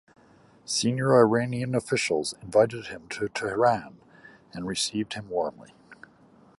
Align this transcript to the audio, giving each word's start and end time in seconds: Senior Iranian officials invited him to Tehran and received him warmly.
Senior 0.65 1.15
Iranian 1.19 1.75
officials 1.75 2.33
invited 2.41 2.87
him 2.87 3.07
to 3.09 3.27
Tehran 3.29 3.99
and 4.51 4.65
received 4.65 5.13
him 5.13 5.29
warmly. 5.29 5.75